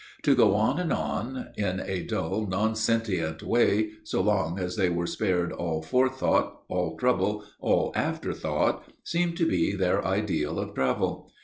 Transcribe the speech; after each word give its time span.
To 0.23 0.33
go 0.33 0.55
on 0.55 0.79
and 0.79 0.91
on, 0.91 1.49
in 1.55 1.79
a 1.79 2.01
dull, 2.03 2.47
non 2.47 2.73
sentient 2.75 3.43
way, 3.43 3.91
so 4.03 4.19
long 4.23 4.57
as 4.57 4.75
they 4.75 4.89
were 4.89 5.05
spared 5.05 5.51
all 5.53 5.83
forethought, 5.83 6.61
all 6.69 6.97
trouble, 6.97 7.45
all 7.59 7.91
afterthought, 7.95 8.83
seemed 9.03 9.37
to 9.37 9.47
be 9.47 9.75
their 9.75 10.03
ideal 10.03 10.57
of 10.57 10.73
travel. 10.73 11.31